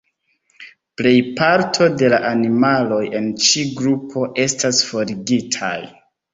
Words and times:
Plejparto 1.01 1.89
da 1.99 2.09
la 2.15 2.21
animaloj 2.31 3.03
en 3.21 3.29
ĉi 3.45 3.69
grupo 3.79 4.27
estas 4.49 4.83
forigitaj. 4.91 5.75